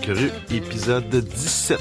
[0.00, 1.78] Cru, épisode 17.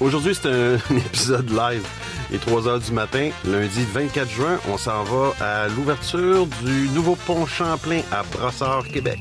[0.00, 1.86] Aujourd'hui, c'est un, épisode live.
[2.30, 4.58] Il est 3 heures du matin, lundi 24 juin.
[4.68, 9.20] On s'en va à l'ouverture du nouveau pont Champlain à Brossard, Québec.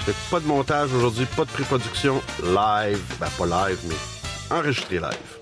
[0.00, 3.00] Je fais pas de montage aujourd'hui, pas de pré-production live.
[3.18, 5.40] Ben, pas live, mais enregistré live.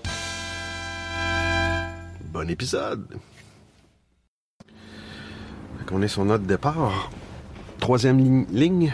[2.31, 3.19] Bon épisode!
[5.91, 7.09] On est sur notre départ.
[7.79, 8.45] Troisième ligne.
[8.51, 8.93] ligne.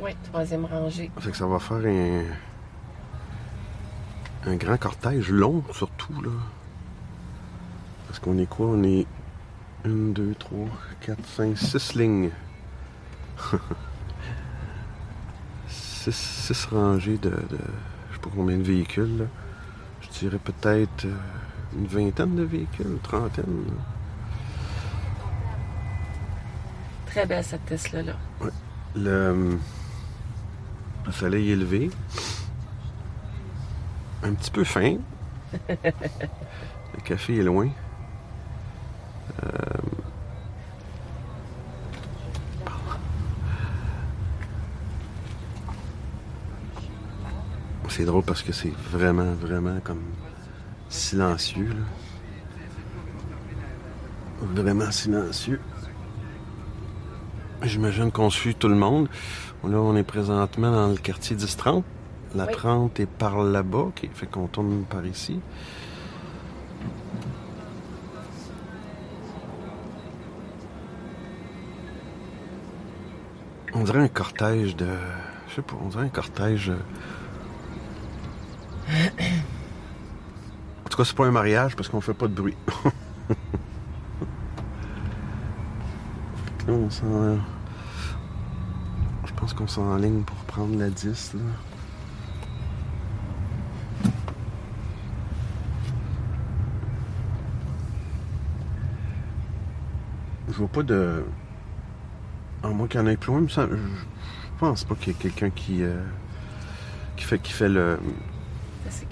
[0.00, 1.10] Oui, troisième rangée.
[1.18, 2.22] Fait que ça va faire un,
[4.46, 6.30] un grand cortège long, surtout, là.
[8.06, 8.66] Parce qu'on est quoi?
[8.66, 9.06] On est
[9.84, 10.58] 1, 2, 3,
[11.00, 12.30] 4, 5, 6 lignes.
[15.68, 17.58] 6 rangées de, de,
[18.10, 19.24] Je sais pas combien de véhicules, là.
[20.02, 21.16] Je dirais peut-être euh,
[21.76, 23.64] une vingtaine de véhicules, une trentaine.
[23.66, 23.93] Là.
[27.14, 28.14] Très belle cette Tesla-là.
[28.40, 28.50] Ouais.
[28.96, 29.56] Le,
[31.06, 31.88] le soleil est levé.
[34.24, 34.96] Un petit peu fin.
[35.68, 37.68] le café est loin.
[39.44, 39.48] Euh...
[47.90, 50.02] C'est drôle parce que c'est vraiment, vraiment comme
[50.88, 51.68] silencieux.
[51.68, 51.84] Là.
[54.42, 55.60] Vraiment silencieux.
[57.64, 59.08] J'imagine qu'on suit tout le monde.
[59.66, 61.82] Là, on est présentement dans le quartier 10-30.
[62.34, 62.52] La Oui.
[62.52, 63.78] 30 est par là-bas.
[63.78, 65.40] OK, fait qu'on tourne par ici.
[73.74, 74.86] On dirait un cortège de...
[75.48, 76.70] Je sais pas, on dirait un cortège...
[76.70, 76.76] euh,
[80.84, 82.56] En tout cas, c'est pas un mariage parce qu'on fait pas de bruit.
[86.66, 87.36] On s'en...
[89.46, 91.40] Je pense qu'on s'enligne pour prendre la 10, là.
[100.48, 101.24] Je vois pas de...
[102.62, 103.44] À moins qu'il y en ait plus loin.
[103.48, 103.60] Je
[104.58, 105.82] pense pas qu'il y ait quelqu'un qui...
[105.82, 106.02] euh,
[107.16, 107.98] qui fait, qui fait le...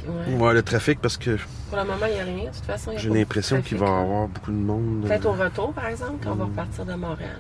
[0.06, 0.34] Ouais.
[0.36, 1.36] Ouais, le trafic parce que
[1.68, 2.50] Pour le moment, il n'y a rien.
[2.50, 5.02] De toute façon, j'ai l'impression qu'il va y avoir beaucoup de monde.
[5.06, 6.48] Peut-être euh, au retour, par exemple, quand on va Mm.
[6.48, 7.38] repartir de Montréal.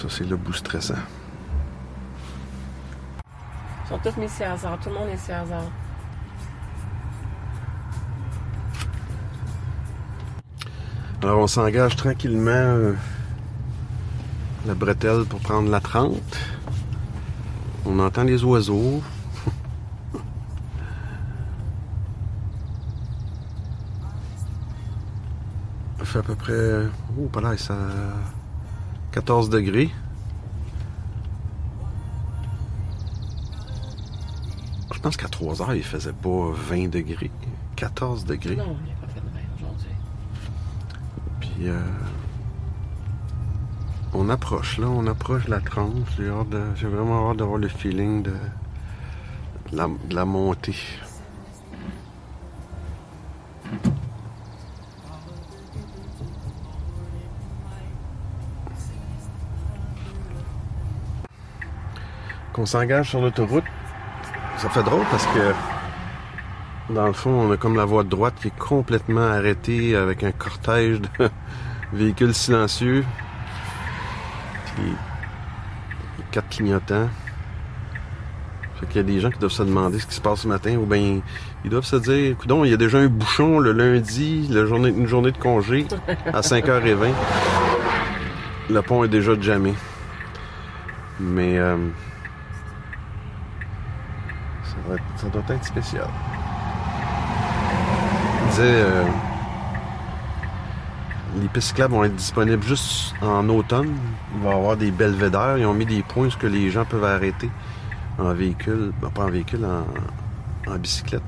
[0.00, 0.94] Ça, c'est le bout stressant.
[3.84, 4.78] Ils sont tous mis ici à hasard.
[4.80, 5.70] Tout le monde est ici à hasard.
[11.22, 12.94] Alors, on s'engage tranquillement euh,
[14.64, 16.16] la bretelle pour prendre la 30.
[17.84, 19.02] On entend les oiseaux.
[25.98, 26.86] Il fait à peu près.
[27.18, 27.76] Oh, pas là, ça.
[29.12, 29.90] 14 degrés.
[34.94, 37.30] Je pense qu'à 3 heures, il faisait pas 20 degrés.
[37.76, 38.56] 14 degrés.
[38.56, 39.88] Non, il n'y a pas fait de vin aujourd'hui.
[41.40, 41.80] Puis euh,
[44.12, 45.90] on approche là, on approche la 30.
[46.18, 48.30] J'ai hâte de- j'ai vraiment hâte d'avoir le feeling de,
[49.72, 50.76] de la, de la montée.
[62.52, 63.64] Qu'on s'engage sur l'autoroute,
[64.56, 65.52] ça fait drôle parce que
[66.92, 70.24] dans le fond, on a comme la voie de droite qui est complètement arrêtée avec
[70.24, 71.08] un cortège de
[71.92, 73.04] véhicules silencieux.
[74.74, 74.92] Puis
[76.30, 77.08] quatre clignotants.
[78.80, 80.48] Fait qu'il y a des gens qui doivent se demander ce qui se passe ce
[80.48, 81.20] matin ou bien
[81.64, 84.88] ils doivent se dire, coudon, il y a déjà un bouchon le lundi, la journée,
[84.88, 85.86] une journée de congé
[86.26, 87.12] à 5h20.
[88.70, 89.74] Le pont est déjà jamais.
[91.18, 91.76] Mais euh,
[95.16, 96.08] ça doit être spécial.
[98.42, 99.04] Il disait, euh,
[101.40, 103.94] les pistes vont être disponibles juste en automne.
[104.34, 105.58] Il va y avoir des belvédères.
[105.58, 107.50] Ils ont mis des points que les gens peuvent arrêter
[108.18, 111.22] en véhicule, ben, pas en véhicule, en, en bicyclette.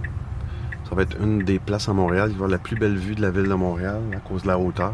[0.88, 2.28] Ça va être une des places à Montréal.
[2.30, 4.42] Il va y avoir la plus belle vue de la ville de Montréal à cause
[4.42, 4.92] de la hauteur.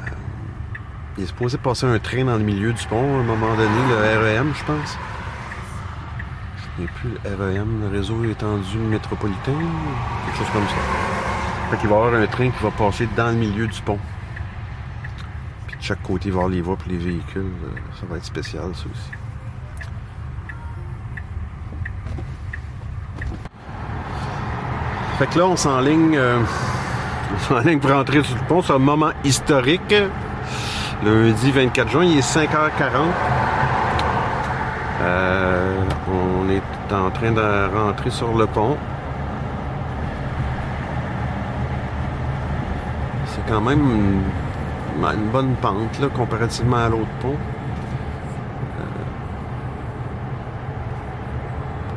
[0.00, 0.02] Euh,
[1.18, 3.68] il est supposé passer un train dans le milieu du pont à un moment donné,
[3.88, 4.98] le REM, je pense.
[6.78, 9.52] Sais plus, le REM, le réseau étendu métropolitain,
[10.26, 10.74] quelque chose comme ça.
[11.70, 13.98] Fait qu'il va y avoir un train qui va passer dans le milieu du pont.
[15.66, 17.40] Puis de chaque côté, il va y avoir les voies pour les véhicules.
[17.64, 19.10] Euh, Ça va être spécial, ça aussi.
[25.18, 26.40] Fait que là, on s'enligne, euh,
[27.34, 28.60] on s'enligne pour rentrer sur le pont.
[28.60, 29.94] C'est un moment historique.
[31.02, 32.50] Lundi 24 juin, il est 5h40.
[35.00, 36.62] Euh, on est
[36.92, 38.76] en train de rentrer sur le pont.
[43.26, 44.22] C'est quand même une,
[45.02, 47.36] une bonne pente là, comparativement à l'autre pont.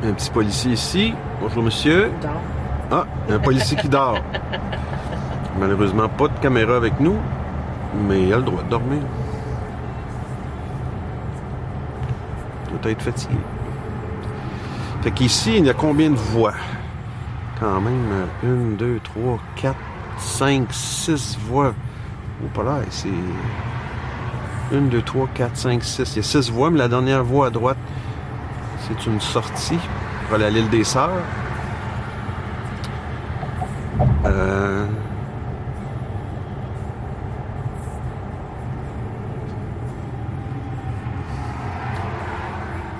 [0.02, 1.14] Euh, un petit policier ici.
[1.40, 2.10] Bonjour monsieur.
[2.90, 4.18] Ah, un policier qui dort.
[5.58, 7.16] Malheureusement, pas de caméra avec nous,
[8.08, 9.02] mais il a le droit de dormir.
[12.72, 13.38] Il doit être fatigué.
[15.02, 16.52] Fait qu'ici, il y a combien de voies?
[17.58, 19.78] Quand même, une, deux, trois, quatre,
[20.18, 21.72] cinq, six voies.
[22.44, 23.08] Oh, pas là, c'est...
[24.72, 26.14] Une, deux, trois, quatre, cinq, six.
[26.14, 27.78] Il y a six voies, mais la dernière voie à droite,
[28.86, 29.78] c'est une sortie
[30.26, 31.10] pour aller à l'île des Sœurs.
[34.26, 34.86] Euh...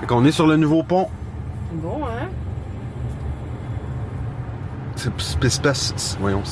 [0.07, 1.07] Qu'on est sur le nouveau pont.
[1.73, 2.27] Bon, hein?
[4.95, 5.13] C'est
[6.19, 6.43] voyons,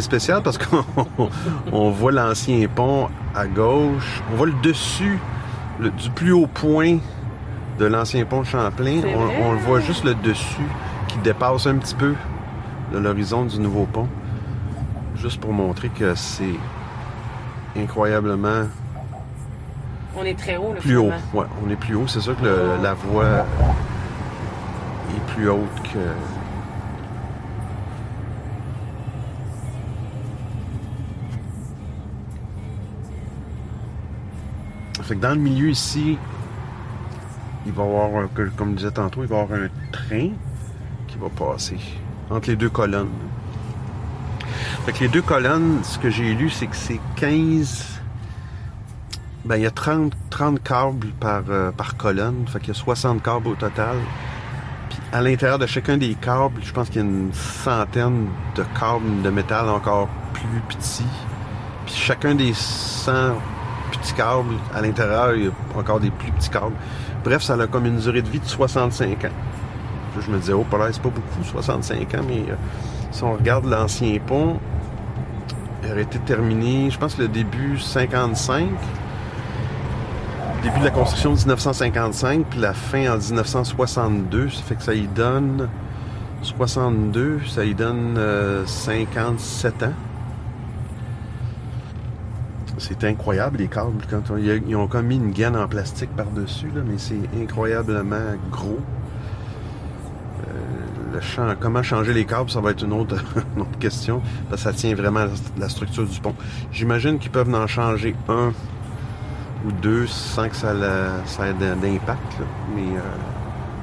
[0.00, 0.84] spécial parce qu'on
[1.72, 4.22] on voit l'ancien pont à gauche.
[4.32, 5.18] On voit le dessus
[5.78, 6.98] le- du plus haut point
[7.78, 9.02] de l'ancien pont de Champlain.
[9.04, 10.66] On, on le voit juste le dessus
[11.08, 12.14] qui dépasse un petit peu
[12.92, 14.08] de l'horizon du nouveau pont.
[15.16, 16.54] Juste pour montrer que c'est
[17.76, 18.68] incroyablement
[20.16, 21.10] On est très haut, là, plus haut.
[21.34, 22.06] Ouais, on est plus haut.
[22.06, 23.44] C'est sûr que le- la voie
[25.14, 25.98] est plus haute que.
[35.02, 36.18] Fait que dans le milieu ici,
[37.66, 40.30] il va y avoir, comme je disais tantôt, il va y avoir un train
[41.06, 41.76] qui va passer
[42.30, 43.10] entre les deux colonnes.
[44.84, 47.95] Fait que les deux colonnes, ce que j'ai lu, c'est que c'est 15
[49.46, 52.44] ben, il y a 30, 30 câbles par, euh, par colonne.
[52.48, 53.96] Fait qu'il y a 60 câbles au total.
[54.88, 58.26] Puis à l'intérieur de chacun des câbles, je pense qu'il y a une centaine
[58.56, 61.04] de câbles de métal encore plus petits.
[61.86, 63.12] Puis chacun des 100
[63.92, 66.74] petits câbles, à l'intérieur, il y a encore des plus petits câbles.
[67.24, 69.28] Bref, ça a comme une durée de vie de 65 ans.
[70.20, 72.54] Je me disais, oh, là, c'est pas beaucoup, 65 ans, mais euh,
[73.12, 74.58] si on regarde l'ancien pont,
[75.84, 78.70] il aurait été terminé, je pense, le début 55
[80.66, 84.50] début de la construction 1955, puis la fin en 1962.
[84.50, 85.68] Ça fait que ça y donne
[86.42, 89.92] 62, ça y donne euh, 57 ans.
[92.78, 94.04] C'est incroyable les câbles.
[94.10, 98.78] Quand on- ils ont comme mis une gaine en plastique par-dessus, mais c'est incroyablement gros.
[100.48, 103.14] Euh, comment changer les câbles, ça va être une autre,
[103.56, 104.20] une autre question.
[104.50, 106.34] Parce que ça tient vraiment à la- la structure du pont.
[106.72, 108.52] J'imagine qu'ils peuvent en changer un
[109.66, 112.38] ou deux sans que ça, la- ça ait d'impact.
[112.74, 113.00] Mais euh,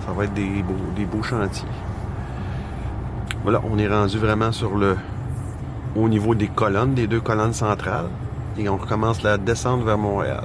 [0.05, 1.67] ça va être des beaux, des beaux chantiers.
[3.43, 4.95] Voilà, on est rendu vraiment sur le
[5.95, 8.07] au niveau des colonnes, des deux colonnes centrales.
[8.57, 10.43] Et on recommence la descente vers Montréal.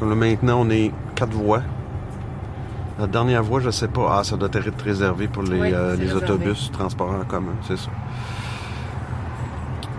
[0.00, 1.62] Là, maintenant, on est quatre voies.
[2.98, 4.18] La dernière voie, je sais pas.
[4.18, 7.76] Ah, ça doit être réservé pour les, Oui, euh, les autobus, transports en commun, c'est
[7.78, 7.90] ça.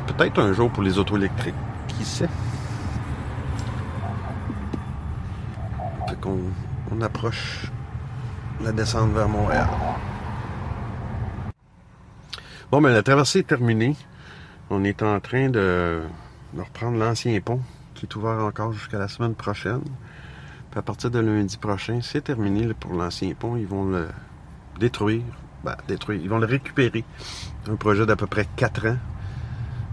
[0.07, 1.55] Peut-être un jour pour les autos électriques.
[1.87, 2.29] Qui sait?
[6.22, 6.39] Qu'on
[6.91, 7.72] on approche
[8.62, 9.67] la descente vers Montréal.
[12.72, 13.96] Bon, ben la traversée est terminée.
[14.70, 16.01] On est en train de,
[16.58, 17.62] reprendre l'ancien pont
[17.93, 19.84] qui est ouvert encore jusqu'à la semaine prochaine.
[20.72, 23.55] Puis à partir de lundi prochain, c'est terminé pour l'ancien pont.
[23.55, 24.08] Ils vont le
[24.79, 25.22] détruire.
[25.63, 26.20] Ben, détruire.
[26.22, 27.03] Ils vont le récupérer.
[27.70, 28.98] Un projet d'à peu près 4 ans.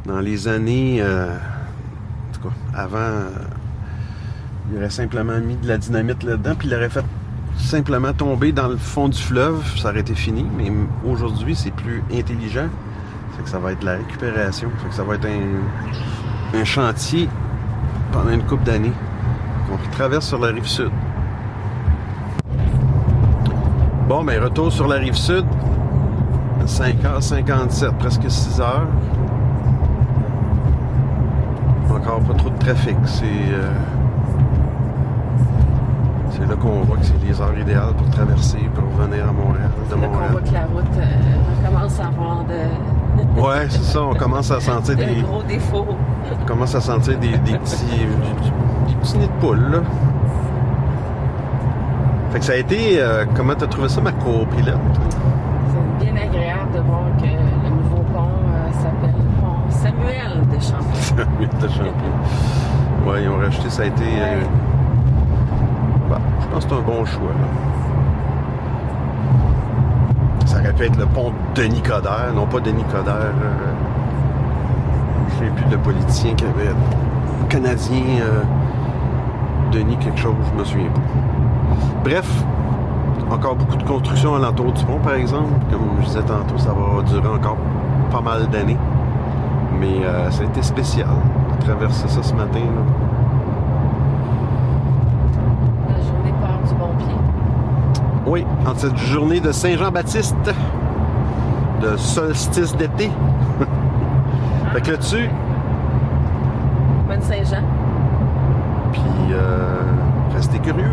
[0.06, 3.26] Dans les années, euh, en tout cas, avant,
[4.70, 7.04] il aurait simplement mis de la dynamite là-dedans, puis il l'aurait fait
[7.56, 10.46] simplement tomber dans le fond du fleuve, ça aurait été fini.
[10.56, 10.70] Mais
[11.04, 12.68] aujourd'hui, c'est plus intelligent.
[13.36, 14.70] Fait que ça va être la récupération.
[14.82, 17.28] Fait que ça va être un, un chantier
[18.12, 18.92] pendant une couple d'années.
[19.72, 20.90] On traverse sur la rive sud.
[24.08, 25.44] Bon, ben retour sur la rive sud.
[26.66, 28.64] 5h57, presque 6h.
[31.90, 32.96] Encore pas trop de trafic.
[33.04, 33.70] C'est euh,
[36.40, 39.70] c'est là qu'on voit que c'est les heures idéales pour traverser, pour revenir à Montréal,
[39.78, 40.32] de C'est là qu'on Montréal.
[40.32, 44.02] voit que la route euh, commence à avoir de, Ouais, c'est ça.
[44.02, 45.86] On commence à sentir de des, gros défauts.
[46.40, 49.78] on commence à sentir des, des petits, des petits nids de poule, là.
[52.32, 54.78] Fait que ça a été, euh, comment t'as trouvé ça, ma copilote?
[55.98, 60.94] C'est bien agréable de voir que le nouveau pont euh, s'appelle Pont Samuel de Champlain.
[60.94, 63.10] Samuel de Champlain.
[63.10, 64.04] Ouais, ils ont racheté, ça a été.
[64.04, 64.40] euh,
[66.50, 67.28] pense que c'est un bon choix.
[67.28, 67.46] là.
[70.46, 73.14] Ça aurait pu être le pont Denis Coderre, non pas Denis Coderre.
[73.14, 73.72] euh,
[75.38, 76.74] je ne sais plus de politicien qui avait.
[77.48, 78.02] Canadien.
[78.22, 78.42] euh,
[79.72, 81.00] Denis quelque chose, je me souviens pas.
[82.02, 82.28] Bref,
[83.30, 85.48] encore beaucoup de construction alentour du pont, par exemple.
[85.70, 87.56] Comme je disais tantôt, ça va durer encore
[88.10, 88.76] pas mal d'années.
[89.78, 91.06] Mais euh, ça a été spécial
[91.56, 92.58] de traverser ça ce matin.
[95.88, 97.14] La journée part du bon pied.
[98.30, 100.36] Oui, en cette journée de Saint-Jean-Baptiste,
[101.82, 103.10] de solstice d'été.
[104.72, 105.28] fait que là-dessus,
[107.08, 107.64] Bonne Saint-Jean.
[108.92, 109.80] puis euh,
[110.32, 110.92] restez curieux.